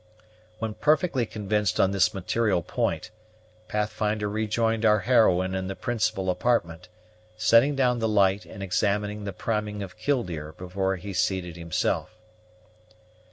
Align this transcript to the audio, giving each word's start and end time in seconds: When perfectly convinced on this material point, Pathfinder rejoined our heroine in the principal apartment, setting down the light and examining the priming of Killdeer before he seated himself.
When 0.57 0.73
perfectly 0.73 1.27
convinced 1.27 1.79
on 1.79 1.91
this 1.91 2.11
material 2.11 2.63
point, 2.63 3.11
Pathfinder 3.67 4.27
rejoined 4.27 4.83
our 4.83 5.01
heroine 5.01 5.53
in 5.53 5.67
the 5.67 5.75
principal 5.75 6.31
apartment, 6.31 6.89
setting 7.37 7.75
down 7.75 7.99
the 7.99 8.09
light 8.09 8.43
and 8.43 8.63
examining 8.63 9.25
the 9.25 9.31
priming 9.31 9.83
of 9.83 9.99
Killdeer 9.99 10.53
before 10.53 10.95
he 10.95 11.13
seated 11.13 11.55
himself. 11.55 12.17